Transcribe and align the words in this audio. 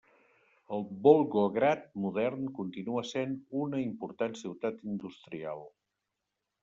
El 0.77 0.85
Volgograd 1.07 1.83
modern 2.05 2.49
continua 2.61 3.03
essent 3.09 3.37
una 3.65 3.83
important 3.85 4.35
ciutat 4.43 4.85
industrial. 4.95 5.63